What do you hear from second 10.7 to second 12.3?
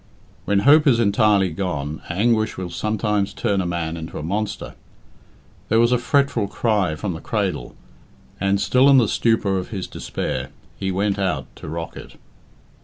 he went out to rock it.